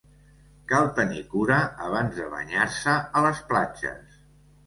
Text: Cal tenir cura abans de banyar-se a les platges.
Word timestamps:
Cal 0.69 0.87
tenir 0.99 1.19
cura 1.33 1.57
abans 1.89 2.17
de 2.21 2.27
banyar-se 2.33 2.97
a 3.21 3.23
les 3.27 3.43
platges. 3.53 4.17